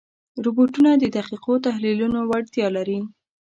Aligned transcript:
روبوټونه 0.43 0.91
د 0.97 1.05
دقیقو 1.17 1.53
تحلیلونو 1.65 2.19
وړتیا 2.29 2.67
لري. 2.77 2.99